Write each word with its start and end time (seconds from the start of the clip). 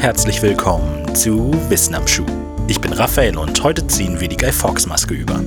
herzlich 0.00 0.40
willkommen 0.42 1.14
zu 1.14 1.50
Wissen 1.68 1.94
am 1.94 2.06
Schuh. 2.06 2.24
Ich 2.68 2.80
bin 2.80 2.92
Raphael 2.92 3.36
und 3.36 3.62
heute 3.64 3.86
ziehen 3.88 4.20
wir 4.20 4.28
die 4.28 4.36
Guy 4.36 4.52
Fawkes 4.52 4.86
Maske 4.86 5.14
über. 5.14 5.40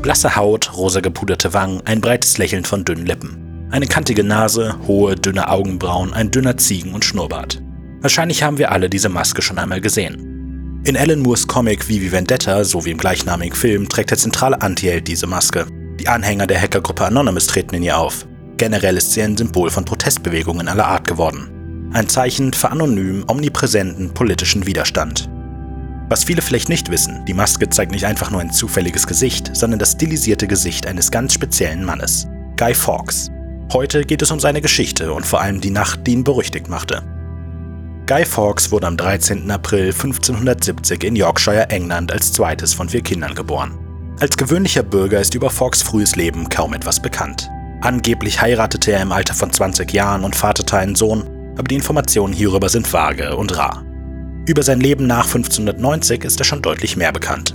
Blasse 0.00 0.36
Haut, 0.36 0.76
rosa 0.76 1.00
gepuderte 1.00 1.52
Wangen, 1.52 1.82
ein 1.84 2.00
breites 2.00 2.38
Lächeln 2.38 2.64
von 2.64 2.84
dünnen 2.84 3.06
Lippen. 3.06 3.68
Eine 3.70 3.88
kantige 3.88 4.22
Nase, 4.22 4.76
hohe, 4.86 5.16
dünne 5.16 5.48
Augenbrauen, 5.48 6.12
ein 6.12 6.30
dünner 6.30 6.56
Ziegen- 6.56 6.94
und 6.94 7.04
Schnurrbart. 7.04 7.60
Wahrscheinlich 8.00 8.44
haben 8.44 8.58
wir 8.58 8.70
alle 8.70 8.88
diese 8.88 9.08
Maske 9.08 9.42
schon 9.42 9.58
einmal 9.58 9.80
gesehen. 9.80 10.82
In 10.84 10.96
Alan 10.96 11.18
Moores 11.18 11.48
Comic 11.48 11.88
Vivi 11.88 12.12
Vendetta 12.12 12.62
sowie 12.62 12.92
im 12.92 12.98
gleichnamigen 12.98 13.56
Film 13.56 13.88
trägt 13.88 14.12
der 14.12 14.18
zentrale 14.18 14.62
Anti-Held 14.62 15.08
diese 15.08 15.26
Maske. 15.26 15.66
Die 16.06 16.12
Anhänger 16.12 16.46
der 16.46 16.62
Hackergruppe 16.62 17.04
Anonymous 17.04 17.48
treten 17.48 17.74
in 17.74 17.82
ihr 17.82 17.98
auf. 17.98 18.28
Generell 18.58 18.96
ist 18.96 19.12
sie 19.12 19.22
ein 19.22 19.36
Symbol 19.36 19.70
von 19.70 19.84
Protestbewegungen 19.84 20.68
aller 20.68 20.86
Art 20.86 21.08
geworden. 21.08 21.90
Ein 21.92 22.08
Zeichen 22.08 22.52
für 22.52 22.70
anonym, 22.70 23.24
omnipräsenten 23.26 24.14
politischen 24.14 24.66
Widerstand. 24.66 25.28
Was 26.08 26.22
viele 26.22 26.42
vielleicht 26.42 26.68
nicht 26.68 26.92
wissen, 26.92 27.24
die 27.24 27.34
Maske 27.34 27.68
zeigt 27.70 27.90
nicht 27.90 28.06
einfach 28.06 28.30
nur 28.30 28.40
ein 28.40 28.52
zufälliges 28.52 29.08
Gesicht, 29.08 29.50
sondern 29.56 29.80
das 29.80 29.92
stilisierte 29.92 30.46
Gesicht 30.46 30.86
eines 30.86 31.10
ganz 31.10 31.32
speziellen 31.32 31.84
Mannes. 31.84 32.28
Guy 32.56 32.72
Fawkes. 32.72 33.28
Heute 33.72 34.04
geht 34.04 34.22
es 34.22 34.30
um 34.30 34.38
seine 34.38 34.60
Geschichte 34.60 35.12
und 35.12 35.26
vor 35.26 35.40
allem 35.40 35.60
die 35.60 35.70
Nacht, 35.70 36.06
die 36.06 36.12
ihn 36.12 36.22
berüchtigt 36.22 36.68
machte. 36.68 37.02
Guy 38.06 38.24
Fawkes 38.24 38.70
wurde 38.70 38.86
am 38.86 38.96
13. 38.96 39.50
April 39.50 39.86
1570 39.86 41.02
in 41.02 41.16
Yorkshire, 41.16 41.68
England, 41.70 42.12
als 42.12 42.30
zweites 42.30 42.74
von 42.74 42.88
vier 42.88 43.02
Kindern 43.02 43.34
geboren. 43.34 43.76
Als 44.18 44.38
gewöhnlicher 44.38 44.82
Bürger 44.82 45.20
ist 45.20 45.34
über 45.34 45.50
Fawkes 45.50 45.82
frühes 45.82 46.16
Leben 46.16 46.48
kaum 46.48 46.72
etwas 46.72 47.02
bekannt. 47.02 47.50
Angeblich 47.82 48.40
heiratete 48.40 48.92
er 48.92 49.02
im 49.02 49.12
Alter 49.12 49.34
von 49.34 49.52
20 49.52 49.92
Jahren 49.92 50.24
und 50.24 50.34
vaterte 50.34 50.78
einen 50.78 50.94
Sohn, 50.94 51.24
aber 51.58 51.64
die 51.64 51.74
Informationen 51.74 52.32
hierüber 52.32 52.70
sind 52.70 52.90
vage 52.90 53.36
und 53.36 53.58
rar. 53.58 53.84
Über 54.48 54.62
sein 54.62 54.80
Leben 54.80 55.06
nach 55.06 55.26
1590 55.26 56.24
ist 56.24 56.40
er 56.40 56.44
schon 56.44 56.62
deutlich 56.62 56.96
mehr 56.96 57.12
bekannt. 57.12 57.54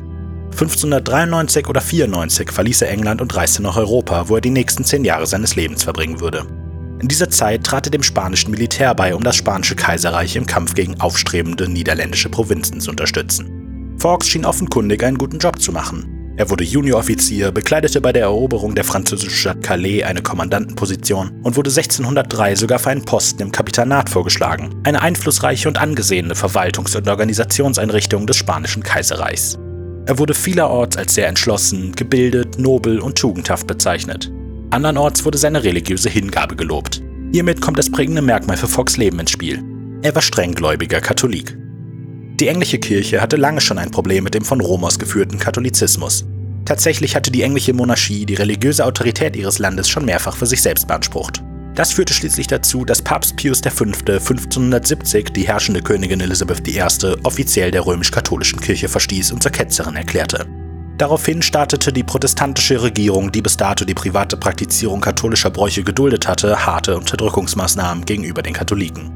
1593 0.52 1.68
oder 1.68 1.82
94 1.82 2.52
verließ 2.52 2.84
er 2.84 2.92
England 2.92 3.22
und 3.22 3.36
reiste 3.36 3.64
nach 3.64 3.78
Europa, 3.78 4.30
wo 4.30 4.36
er 4.36 4.42
die 4.42 4.52
nächsten 4.52 4.84
zehn 4.84 5.04
Jahre 5.04 5.26
seines 5.26 5.56
Lebens 5.56 5.84
verbringen 5.84 6.20
würde. 6.20 6.46
In 7.02 7.08
dieser 7.08 7.32
Zeit 7.32 7.64
trat 7.64 7.88
er 7.88 7.92
dem 7.92 8.04
spanischen 8.04 8.52
Militär 8.52 8.94
bei, 8.94 9.16
um 9.16 9.24
das 9.24 9.36
spanische 9.36 9.76
Kaiserreich 9.76 10.36
im 10.36 10.46
Kampf 10.46 10.76
gegen 10.76 11.02
aufstrebende 11.02 11.68
niederländische 11.68 12.30
Provinzen 12.30 12.82
zu 12.82 12.92
unterstützen. 12.92 13.96
Fawkes 13.98 14.30
schien 14.30 14.46
offenkundig 14.46 15.04
einen 15.04 15.18
guten 15.18 15.40
Job 15.40 15.60
zu 15.60 15.72
machen. 15.72 16.21
Er 16.38 16.50
wurde 16.50 16.64
Junioroffizier, 16.64 17.52
bekleidete 17.52 18.00
bei 18.00 18.14
der 18.14 18.24
Eroberung 18.24 18.74
der 18.74 18.84
französischen 18.84 19.36
Stadt 19.36 19.62
Calais 19.62 20.04
eine 20.04 20.22
Kommandantenposition 20.22 21.32
und 21.44 21.58
wurde 21.58 21.70
1603 21.70 22.56
sogar 22.56 22.80
für 22.80 22.90
einen 22.90 23.04
Posten 23.04 23.42
im 23.42 23.52
Kapitanat 23.52 24.10
vorgeschlagen, 24.10 24.74
eine 24.84 25.02
einflussreiche 25.02 25.68
und 25.68 25.80
angesehene 25.80 26.34
Verwaltungs- 26.34 26.96
und 26.96 27.08
Organisationseinrichtung 27.08 28.28
des 28.28 28.38
spanischen 28.38 28.82
Kaiserreichs. 28.82 29.58
Er 30.06 30.18
wurde 30.18 30.34
vielerorts 30.34 30.98
als 30.98 31.14
sehr 31.14 31.28
entschlossen, 31.28 31.92
gebildet, 31.96 32.58
nobel 32.58 33.00
und 33.00 33.18
tugendhaft 33.18 33.68
bezeichnet. 33.68 34.32
Andernorts 34.72 35.26
wurde 35.26 35.38
seine 35.38 35.64
religiöse 35.64 36.10
Hingabe 36.10 36.56
gelobt. 36.56 37.02
Hiermit 37.34 37.62
kommt 37.62 37.78
das 37.78 37.90
prägende 37.90 38.22
Merkmal 38.22 38.58
für 38.58 38.68
Fox 38.68 38.98
Leben 38.98 39.20
ins 39.20 39.32
Spiel. 39.32 39.64
Er 40.02 40.16
war 40.16 40.22
strenggläubiger 40.22 41.02
Katholik. 41.02 41.58
Die 42.42 42.48
englische 42.48 42.80
Kirche 42.80 43.22
hatte 43.22 43.38
lange 43.38 43.62
schon 43.62 43.78
ein 43.78 43.92
Problem 43.92 44.24
mit 44.24 44.34
dem 44.34 44.44
von 44.44 44.62
Rom 44.62 44.84
aus 44.84 44.98
geführten 44.98 45.38
Katholizismus. 45.38 46.26
Tatsächlich 46.66 47.16
hatte 47.16 47.30
die 47.30 47.44
englische 47.44 47.72
Monarchie 47.72 48.26
die 48.26 48.34
religiöse 48.34 48.84
Autorität 48.84 49.36
ihres 49.36 49.60
Landes 49.60 49.88
schon 49.88 50.06
mehrfach 50.06 50.36
für 50.36 50.48
sich 50.48 50.60
selbst 50.60 50.88
beansprucht. 50.88 51.44
Das 51.76 51.94
führte 51.94 52.16
schließlich 52.16 52.48
dazu, 52.48 52.84
dass 52.84 53.04
Papst 53.04 53.36
Pius 53.36 53.60
V. 53.60 53.84
1570 53.84 55.30
die 55.34 55.48
herrschende 55.48 55.84
Königin 55.84 56.20
Elisabeth 56.20 56.68
I. 56.68 56.82
offiziell 57.22 57.70
der 57.70 57.86
römisch-katholischen 57.86 58.60
Kirche 58.60 58.90
verstieß 58.90 59.32
und 59.34 59.44
zur 59.44 59.52
Ketzerin 59.52 59.96
erklärte. 59.96 60.48
Daraufhin 60.98 61.44
startete 61.44 61.94
die 61.94 62.04
protestantische 62.04 62.82
Regierung, 62.82 63.32
die 63.32 63.44
bis 63.44 63.56
dato 63.56 63.86
die 63.86 63.94
private 63.94 64.36
Praktizierung 64.36 65.00
katholischer 65.00 65.52
Bräuche 65.52 65.84
geduldet 65.84 66.28
hatte, 66.28 66.66
harte 66.66 66.98
Unterdrückungsmaßnahmen 66.98 68.04
gegenüber 68.04 68.42
den 68.42 68.54
Katholiken. 68.54 69.12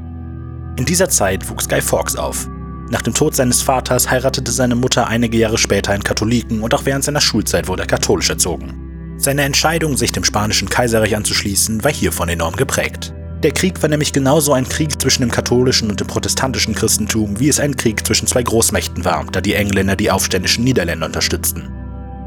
In 0.78 0.84
dieser 0.84 1.08
Zeit 1.08 1.50
wuchs 1.50 1.68
Guy 1.68 1.82
Fawkes 1.82 2.14
auf. 2.14 2.48
Nach 2.88 3.02
dem 3.02 3.14
Tod 3.14 3.34
seines 3.34 3.62
Vaters 3.62 4.10
heiratete 4.10 4.52
seine 4.52 4.76
Mutter 4.76 5.08
einige 5.08 5.38
Jahre 5.38 5.58
später 5.58 5.92
einen 5.92 6.04
Katholiken 6.04 6.60
und 6.60 6.72
auch 6.72 6.84
während 6.84 7.04
seiner 7.04 7.20
Schulzeit 7.20 7.66
wurde 7.66 7.82
er 7.82 7.88
katholisch 7.88 8.30
erzogen. 8.30 9.14
Seine 9.16 9.42
Entscheidung, 9.42 9.96
sich 9.96 10.12
dem 10.12 10.24
spanischen 10.24 10.68
Kaiserreich 10.68 11.16
anzuschließen, 11.16 11.82
war 11.82 11.90
hiervon 11.90 12.28
enorm 12.28 12.54
geprägt. 12.54 13.12
Der 13.42 13.50
Krieg 13.50 13.82
war 13.82 13.88
nämlich 13.88 14.12
genauso 14.12 14.52
ein 14.52 14.68
Krieg 14.68 15.00
zwischen 15.00 15.22
dem 15.22 15.30
katholischen 15.30 15.90
und 15.90 16.00
dem 16.00 16.06
protestantischen 16.06 16.74
Christentum, 16.74 17.38
wie 17.40 17.48
es 17.48 17.60
ein 17.60 17.76
Krieg 17.76 18.06
zwischen 18.06 18.26
zwei 18.26 18.42
Großmächten 18.42 19.04
war, 19.04 19.24
da 19.32 19.40
die 19.40 19.54
Engländer 19.54 19.96
die 19.96 20.10
aufständischen 20.10 20.64
Niederländer 20.64 21.06
unterstützten. 21.06 21.68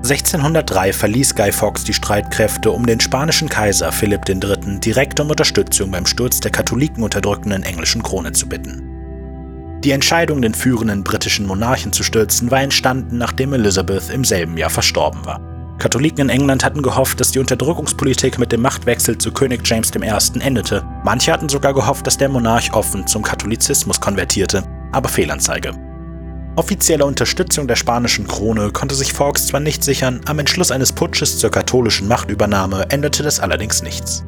1603 0.03 0.93
verließ 0.93 1.35
Guy 1.35 1.51
Fawkes 1.51 1.83
die 1.83 1.93
Streitkräfte, 1.93 2.71
um 2.71 2.85
den 2.85 2.99
spanischen 2.99 3.49
Kaiser 3.49 3.91
Philipp 3.91 4.27
III. 4.29 4.79
direkt 4.79 5.19
um 5.19 5.29
Unterstützung 5.29 5.91
beim 5.91 6.05
Sturz 6.05 6.39
der 6.39 6.51
Katholiken 6.51 7.03
unterdrückenden 7.03 7.63
englischen 7.63 8.01
Krone 8.01 8.31
zu 8.31 8.47
bitten. 8.47 8.88
Die 9.83 9.91
Entscheidung, 9.91 10.41
den 10.41 10.53
führenden 10.53 11.05
britischen 11.05 11.47
Monarchen 11.47 11.93
zu 11.93 12.03
stürzen, 12.03 12.51
war 12.51 12.61
entstanden, 12.61 13.17
nachdem 13.17 13.53
Elizabeth 13.53 14.09
im 14.09 14.25
selben 14.25 14.57
Jahr 14.57 14.69
verstorben 14.69 15.25
war. 15.25 15.39
Katholiken 15.79 16.23
in 16.23 16.29
England 16.29 16.65
hatten 16.65 16.81
gehofft, 16.81 17.21
dass 17.21 17.31
die 17.31 17.39
Unterdrückungspolitik 17.39 18.37
mit 18.37 18.51
dem 18.51 18.61
Machtwechsel 18.61 19.17
zu 19.17 19.31
König 19.31 19.61
James 19.65 19.91
I. 19.95 20.39
endete. 20.41 20.85
Manche 21.05 21.31
hatten 21.31 21.47
sogar 21.47 21.73
gehofft, 21.73 22.05
dass 22.05 22.17
der 22.17 22.27
Monarch 22.27 22.73
offen 22.73 23.07
zum 23.07 23.23
Katholizismus 23.23 24.01
konvertierte, 24.01 24.63
aber 24.91 25.07
Fehlanzeige. 25.07 25.71
Offizielle 26.57 27.05
Unterstützung 27.05 27.65
der 27.65 27.77
spanischen 27.77 28.27
Krone 28.27 28.71
konnte 28.71 28.95
sich 28.95 29.13
Fawkes 29.13 29.47
zwar 29.47 29.61
nicht 29.61 29.81
sichern, 29.81 30.19
am 30.25 30.39
Entschluss 30.39 30.71
eines 30.71 30.91
Putsches 30.91 31.39
zur 31.39 31.51
katholischen 31.51 32.09
Machtübernahme 32.09 32.87
änderte 32.89 33.23
das 33.23 33.39
allerdings 33.39 33.81
nichts. 33.81 34.25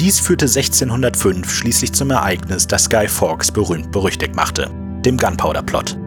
Dies 0.00 0.20
führte 0.20 0.44
1605 0.44 1.50
schließlich 1.50 1.92
zum 1.92 2.10
Ereignis, 2.10 2.68
das 2.68 2.88
Guy 2.88 3.08
Fawkes 3.08 3.50
berühmt-berüchtigt 3.50 4.36
machte, 4.36 4.70
dem 5.04 5.16
Gunpowder 5.16 5.62
Plot. 5.62 5.98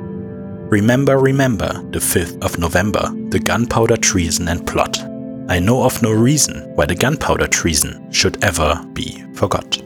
Remember, 0.71 1.21
remember, 1.21 1.83
the 1.91 1.99
5th 1.99 2.41
of 2.41 2.57
November, 2.57 3.13
the 3.33 3.39
gunpowder 3.39 3.99
treason 3.99 4.47
and 4.47 4.65
plot. 4.65 5.05
I 5.49 5.59
know 5.59 5.83
of 5.83 6.01
no 6.01 6.11
reason 6.11 6.63
why 6.77 6.85
the 6.87 6.95
gunpowder 6.95 7.49
treason 7.49 7.99
should 8.11 8.41
ever 8.41 8.81
be 8.93 9.25
forgot. 9.33 9.83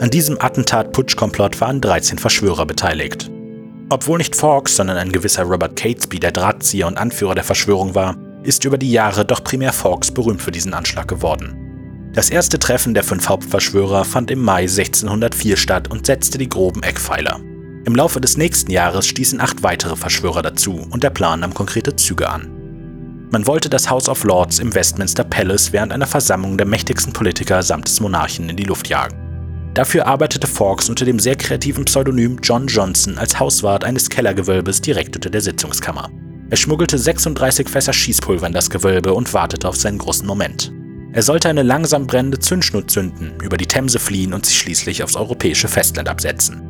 An 0.00 0.08
diesem 0.08 0.40
Attentat-Putsch-Komplott 0.40 1.60
waren 1.60 1.82
13 1.82 2.16
Verschwörer 2.16 2.64
beteiligt. 2.64 3.30
Obwohl 3.90 4.16
nicht 4.16 4.34
Fawkes, 4.34 4.76
sondern 4.76 4.96
ein 4.96 5.12
gewisser 5.12 5.42
Robert 5.42 5.76
Catesby 5.76 6.18
der 6.18 6.32
Drahtzieher 6.32 6.86
und 6.86 6.96
Anführer 6.96 7.34
der 7.34 7.44
Verschwörung 7.44 7.94
war, 7.94 8.16
ist 8.42 8.64
über 8.64 8.78
die 8.78 8.90
Jahre 8.90 9.26
doch 9.26 9.44
primär 9.44 9.74
Fawkes 9.74 10.10
berühmt 10.10 10.40
für 10.40 10.50
diesen 10.50 10.72
Anschlag 10.72 11.08
geworden. 11.08 11.63
Das 12.14 12.30
erste 12.30 12.60
Treffen 12.60 12.94
der 12.94 13.02
fünf 13.02 13.28
Hauptverschwörer 13.28 14.04
fand 14.04 14.30
im 14.30 14.40
Mai 14.40 14.62
1604 14.62 15.56
statt 15.56 15.90
und 15.90 16.06
setzte 16.06 16.38
die 16.38 16.48
groben 16.48 16.84
Eckpfeiler. 16.84 17.40
Im 17.86 17.96
Laufe 17.96 18.20
des 18.20 18.36
nächsten 18.36 18.70
Jahres 18.70 19.08
stießen 19.08 19.40
acht 19.40 19.64
weitere 19.64 19.96
Verschwörer 19.96 20.40
dazu 20.40 20.86
und 20.90 21.02
der 21.02 21.10
Plan 21.10 21.40
nahm 21.40 21.52
konkrete 21.52 21.96
Züge 21.96 22.30
an. 22.30 23.28
Man 23.32 23.48
wollte 23.48 23.68
das 23.68 23.90
House 23.90 24.08
of 24.08 24.22
Lords 24.22 24.60
im 24.60 24.72
Westminster 24.72 25.24
Palace 25.24 25.72
während 25.72 25.92
einer 25.92 26.06
Versammlung 26.06 26.56
der 26.56 26.68
mächtigsten 26.68 27.12
Politiker 27.12 27.64
samt 27.64 27.88
des 27.88 27.98
Monarchen 27.98 28.48
in 28.48 28.56
die 28.56 28.62
Luft 28.62 28.88
jagen. 28.88 29.72
Dafür 29.74 30.06
arbeitete 30.06 30.46
Fawkes 30.46 30.88
unter 30.88 31.04
dem 31.04 31.18
sehr 31.18 31.34
kreativen 31.34 31.84
Pseudonym 31.84 32.38
John 32.40 32.68
Johnson 32.68 33.18
als 33.18 33.40
Hauswart 33.40 33.82
eines 33.82 34.08
Kellergewölbes 34.08 34.80
direkt 34.80 35.16
unter 35.16 35.30
der 35.30 35.40
Sitzungskammer. 35.40 36.10
Er 36.48 36.56
schmuggelte 36.56 36.96
36 36.96 37.68
Fässer 37.68 37.92
Schießpulver 37.92 38.46
in 38.46 38.52
das 38.52 38.70
Gewölbe 38.70 39.14
und 39.14 39.34
wartete 39.34 39.68
auf 39.68 39.74
seinen 39.74 39.98
großen 39.98 40.28
Moment. 40.28 40.72
Er 41.14 41.22
sollte 41.22 41.48
eine 41.48 41.62
langsam 41.62 42.08
brennende 42.08 42.40
Zündschnur 42.40 42.88
zünden, 42.88 43.34
über 43.40 43.56
die 43.56 43.68
Themse 43.68 44.00
fliehen 44.00 44.34
und 44.34 44.44
sich 44.44 44.58
schließlich 44.58 45.04
aufs 45.04 45.14
europäische 45.14 45.68
Festland 45.68 46.08
absetzen. 46.08 46.68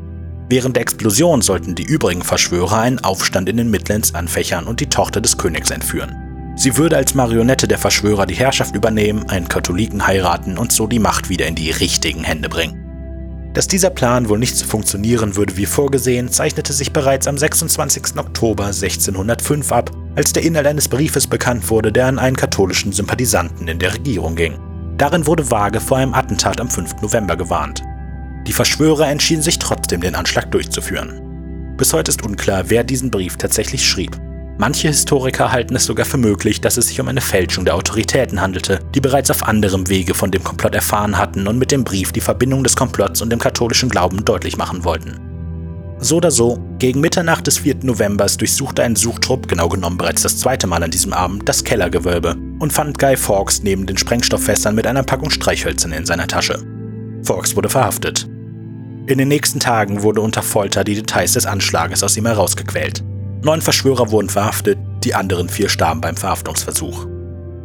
Während 0.51 0.77
der 0.77 0.83
Explosion 0.83 1.41
sollten 1.41 1.75
die 1.75 1.85
übrigen 1.85 2.23
Verschwörer 2.23 2.81
einen 2.81 2.99
Aufstand 2.99 3.49
in 3.49 3.57
den 3.57 3.71
Midlands 3.71 4.15
anfächern 4.15 4.67
und 4.67 4.81
die 4.81 4.91
Tochter 4.91 5.23
des 5.23 5.39
Königs 5.39 5.71
entführen. 5.71 6.15
Sie 6.57 6.77
würde 6.77 6.99
als 6.99 7.15
Marionette 7.15 7.67
der 7.67 7.79
Verschwörer 7.79 8.27
die 8.27 8.35
Herrschaft 8.35 8.77
übernehmen, 8.77 9.27
einen 9.31 9.49
Katholiken 9.49 10.07
heiraten 10.07 10.59
und 10.59 10.73
so 10.73 10.87
die 10.87 10.99
Macht 10.99 11.31
wieder 11.31 11.47
in 11.47 11.55
die 11.55 11.71
richtigen 11.71 12.23
Hände 12.23 12.51
bringen. 12.51 13.51
Dass 13.55 13.67
dieser 13.67 13.91
Plan 13.91 14.29
wohl 14.29 14.39
nicht 14.39 14.59
so 14.59 14.67
funktionieren 14.67 15.37
würde 15.37 15.57
wie 15.57 15.65
vorgesehen, 15.65 16.31
zeichnete 16.31 16.75
sich 16.75 16.93
bereits 16.93 17.27
am 17.27 17.39
26. 17.39 18.19
Oktober 18.19 18.67
1605 18.67 19.73
ab, 19.73 19.91
als 20.17 20.33
der 20.33 20.45
Inhalt 20.45 20.67
eines 20.67 20.89
Briefes 20.89 21.27
bekannt 21.27 21.69
wurde, 21.71 21.93
der 21.93 22.07
an 22.07 22.19
einen 22.19 22.37
katholischen 22.37 22.93
Sympathisanten 22.93 23.69
in 23.69 23.79
der 23.79 23.95
Regierung 23.95 24.37
ging. 24.37 24.59
Darin 24.97 25.27
wurde 25.27 25.51
vage 25.51 25.81
vor 25.81 25.99
einem 25.99 26.15
Attentat 26.15 26.61
am 26.61 26.71
5. 26.71 27.03
November 27.03 27.37
gewarnt. 27.37 27.83
Die 28.47 28.53
Verschwörer 28.53 29.09
entschieden 29.09 29.43
sich 29.43 29.59
trotzdem, 29.59 30.01
den 30.01 30.15
Anschlag 30.15 30.51
durchzuführen. 30.51 31.75
Bis 31.77 31.93
heute 31.93 32.11
ist 32.11 32.25
unklar, 32.25 32.71
wer 32.71 32.85
diesen 32.85 33.11
Brief 33.11 33.37
tatsächlich 33.37 33.85
schrieb. 33.85 34.17
Manche 34.57 34.87
Historiker 34.87 35.51
halten 35.51 35.75
es 35.75 35.85
sogar 35.85 36.07
für 36.07 36.19
möglich, 36.19 36.61
dass 36.61 36.77
es 36.77 36.87
sich 36.87 37.01
um 37.01 37.09
eine 37.09 37.21
Fälschung 37.21 37.65
der 37.65 37.75
Autoritäten 37.75 38.41
handelte, 38.41 38.79
die 38.95 39.01
bereits 39.01 39.31
auf 39.33 39.43
anderem 39.49 39.89
Wege 39.89 40.15
von 40.15 40.31
dem 40.31 40.45
Komplott 40.45 40.77
erfahren 40.77 41.19
hatten 41.19 41.49
und 41.49 41.59
mit 41.59 41.73
dem 41.73 41.83
Brief 41.83 42.13
die 42.13 42.21
Verbindung 42.21 42.63
des 42.63 42.77
Komplotts 42.77 43.21
und 43.21 43.31
dem 43.31 43.41
katholischen 43.41 43.89
Glauben 43.89 44.25
deutlich 44.25 44.57
machen 44.57 44.85
wollten. 44.85 45.34
So 46.01 46.17
oder 46.17 46.31
so, 46.31 46.59
gegen 46.79 47.01
Mitternacht 47.01 47.47
des 47.47 47.59
4. 47.59 47.77
Novembers 47.83 48.37
durchsuchte 48.37 48.83
ein 48.83 48.97
Suchtrupp, 48.97 49.49
genau 49.49 49.69
genommen 49.69 49.97
bereits 49.97 50.23
das 50.23 50.39
zweite 50.39 50.67
Mal 50.67 50.83
an 50.83 50.91
diesem 50.91 51.13
Abend, 51.13 51.49
das 51.49 51.65
Kellergewölbe 51.65 52.37
und 52.59 52.73
fand 52.73 52.99
Guy 52.99 53.17
Fawkes 53.17 53.63
neben 53.63 53.87
den 53.87 53.97
Sprengstofffässern 53.97 54.75
mit 54.75 54.87
einer 54.87 55.03
Packung 55.03 55.31
Streichhölzern 55.31 55.93
in 55.93 56.05
seiner 56.05 56.27
Tasche. 56.27 56.63
Fawkes 57.23 57.57
wurde 57.57 57.69
verhaftet. 57.69 58.29
In 59.07 59.19
den 59.19 59.29
nächsten 59.29 59.61
Tagen 59.61 60.03
wurde 60.03 60.21
unter 60.21 60.43
Folter 60.43 60.83
die 60.83 60.95
Details 60.95 61.35
des 61.35 61.47
Anschlages 61.47 62.03
aus 62.03 62.17
ihm 62.17 62.27
herausgequält. 62.27 63.03
Neun 63.43 63.63
Verschwörer 63.63 64.11
wurden 64.11 64.31
verhaftet, 64.31 64.79
die 65.05 65.15
anderen 65.15 65.49
vier 65.49 65.69
starben 65.69 66.01
beim 66.01 66.17
Verhaftungsversuch. 66.17 67.07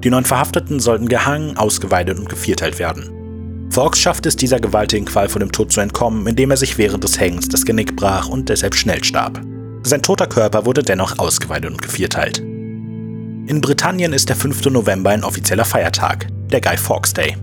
Die 0.04 0.10
neun 0.10 0.26
Verhafteten 0.26 0.80
sollten 0.80 1.10
gehangen, 1.10 1.58
ausgeweidet 1.58 2.20
und 2.20 2.30
gevierteilt 2.30 2.80
werden. 2.80 3.19
Fawkes 3.70 4.00
schaffte 4.00 4.30
es 4.30 4.36
dieser 4.36 4.60
gewaltigen 4.60 5.06
Qual 5.06 5.30
vor 5.30 5.40
dem 5.40 5.52
Tod 5.52 5.72
zu 5.72 5.80
entkommen, 5.80 6.26
indem 6.26 6.50
er 6.50 6.58
sich 6.58 6.78
während 6.78 7.04
des 7.04 7.20
Hängens 7.20 7.50
das 7.50 7.66
Genick 7.66 7.96
brach 7.96 8.28
und 8.28 8.50
deshalb 8.50 8.74
schnell 8.74 9.04
starb. 9.04 9.42
Sein 9.84 10.02
toter 10.02 10.28
Körper 10.28 10.66
wurde 10.66 10.82
dennoch 10.82 11.20
ausgeweidet 11.20 11.72
und 11.72 11.82
gevierteilt. 11.82 12.40
In 12.40 13.62
Britannien 13.62 14.14
ist 14.14 14.30
der 14.30 14.36
5. 14.36 14.66
November 14.66 15.12
ein 15.12 15.24
offizieller 15.24 15.66
Feiertag, 15.66 16.28
der 16.52 16.62
Guy 16.62 16.78
Fawkes 16.78 17.14
Day. 17.14 17.38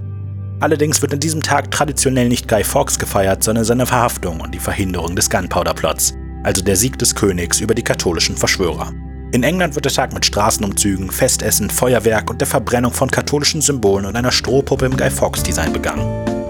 Allerdings 0.59 1.01
wird 1.01 1.13
an 1.13 1.21
diesem 1.21 1.43
Tag 1.43 1.71
traditionell 1.71 2.29
nicht 2.29 2.49
Guy 2.49 2.65
Fawkes 2.65 2.99
gefeiert, 2.99 3.45
sondern 3.45 3.65
seine 3.65 3.87
Verhaftung 3.87 4.41
und 4.41 4.55
die 4.55 4.59
Verhinderung 4.59 5.15
des 5.15 5.31
Gunpowder-Plots, 5.31 6.15
also 6.43 6.63
der 6.63 6.77
Sieg 6.77 6.99
des 6.99 7.15
Königs 7.15 7.61
über 7.61 7.75
die 7.75 7.85
katholischen 7.85 8.37
Verschwörer. 8.37 8.93
In 9.37 9.43
England 9.43 9.75
wird 9.75 9.85
der 9.85 9.93
Tag 9.93 10.15
mit 10.15 10.25
Straßenumzügen, 10.25 11.11
Festessen, 11.11 11.69
Feuerwerk 11.69 12.31
und 12.31 12.41
der 12.41 12.49
Verbrennung 12.49 12.91
von 12.91 13.11
katholischen 13.11 13.61
Symbolen 13.61 14.07
und 14.07 14.17
einer 14.17 14.33
Strohpuppe 14.33 14.87
im 14.87 14.97
Guy 14.97 15.11
Fawkes-Design 15.11 15.75
begangen. 15.75 16.07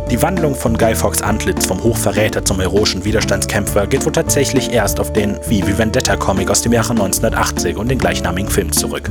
Die 0.09 0.23
Wandlung 0.23 0.55
von 0.55 0.79
Guy 0.79 0.94
Fawkes 0.94 1.21
Antlitz 1.21 1.67
vom 1.67 1.83
Hochverräter 1.83 2.44
zum 2.44 2.61
heroischen 2.61 3.05
Widerstandskämpfer 3.05 3.88
geht 3.88 4.06
wohl 4.06 4.12
tatsächlich 4.12 4.71
erst 4.71 5.00
auf 5.00 5.12
den 5.12 5.35
V 5.35 5.50
wie 5.50 5.77
Vendetta-Comic 5.77 6.49
aus 6.49 6.62
dem 6.62 6.73
Jahre 6.73 6.91
1980 6.91 7.77
und 7.77 7.88
den 7.88 7.99
gleichnamigen 7.99 8.49
Film 8.49 8.71
zurück. 8.71 9.11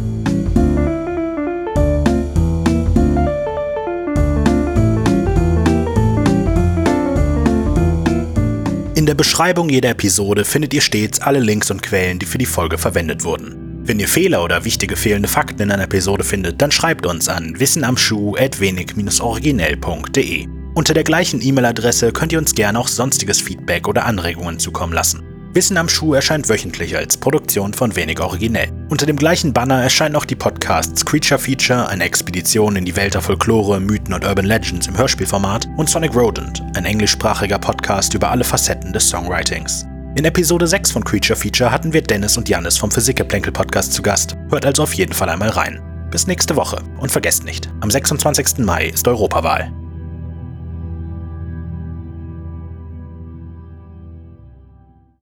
In 8.95 9.06
der 9.06 9.16
Beschreibung 9.16 9.68
jeder 9.68 9.89
Episode 9.89 10.45
findet 10.45 10.74
ihr 10.74 10.80
stets 10.80 11.19
alle 11.19 11.39
Links 11.39 11.69
und 11.71 11.83
Quellen, 11.83 12.19
die 12.19 12.25
für 12.25 12.38
die 12.38 12.45
Folge 12.45 12.78
verwendet 12.78 13.25
wurden. 13.25 13.64
Wenn 13.87 13.99
ihr 13.99 14.07
Fehler 14.07 14.43
oder 14.43 14.65
wichtige 14.65 14.95
fehlende 14.95 15.29
Fakten 15.29 15.61
in 15.61 15.71
einer 15.71 15.83
Episode 15.83 16.23
findet, 16.23 16.59
dann 16.59 16.71
schreibt 16.71 17.05
uns 17.05 17.29
an 17.29 17.59
wissenamschuh.wenig-originell.de. 17.59 20.47
Unter 20.73 20.95
der 20.95 21.03
gleichen 21.03 21.39
E-Mail-Adresse 21.39 22.11
könnt 22.11 22.33
ihr 22.33 22.39
uns 22.39 22.55
gerne 22.55 22.79
auch 22.79 22.87
sonstiges 22.87 23.39
Feedback 23.39 23.87
oder 23.87 24.05
Anregungen 24.05 24.57
zukommen 24.57 24.91
lassen. 24.91 25.21
Wissen 25.53 25.77
am 25.77 25.87
Schuh 25.87 26.15
erscheint 26.15 26.49
wöchentlich 26.49 26.97
als 26.97 27.15
Produktion 27.15 27.75
von 27.75 27.95
Wenig 27.95 28.19
Originell. 28.19 28.71
Unter 28.89 29.05
dem 29.05 29.17
gleichen 29.17 29.53
Banner 29.53 29.83
erscheinen 29.83 30.15
auch 30.15 30.25
die 30.25 30.35
Podcasts 30.35 31.05
Creature 31.05 31.39
Feature, 31.39 31.87
eine 31.87 32.05
Expedition 32.05 32.75
in 32.75 32.85
die 32.85 32.95
Welt 32.95 33.13
der 33.13 33.21
Folklore, 33.21 33.79
Mythen 33.79 34.15
und 34.15 34.25
Urban 34.25 34.45
Legends 34.45 34.87
im 34.87 34.97
Hörspielformat 34.97 35.67
und 35.77 35.91
Sonic 35.91 36.15
Rodent, 36.15 36.63
ein 36.75 36.85
englischsprachiger 36.85 37.59
Podcast 37.59 38.15
über 38.15 38.31
alle 38.31 38.43
Facetten 38.43 38.93
des 38.93 39.07
Songwritings. 39.07 39.85
In 40.15 40.23
Episode 40.23 40.65
6 40.65 40.91
von 40.91 41.03
Creature 41.03 41.38
Feature 41.38 41.69
hatten 41.69 41.91
wir 41.91 42.01
Dennis 42.01 42.38
und 42.38 42.47
Janis 42.47 42.77
vom 42.77 42.89
Physikgeplänkel 42.89 43.51
Podcast 43.51 43.91
zu 43.91 44.01
Gast. 44.01 44.38
Hört 44.50 44.65
also 44.65 44.83
auf 44.83 44.94
jeden 44.94 45.12
Fall 45.12 45.27
einmal 45.27 45.50
rein. 45.50 45.81
Bis 46.09 46.25
nächste 46.25 46.56
Woche 46.56 46.81
und 47.00 47.12
vergesst 47.12 47.44
nicht, 47.44 47.69
am 47.81 47.91
26. 47.91 48.59
Mai 48.59 48.85
ist 48.85 49.06
Europawahl. 49.09 49.73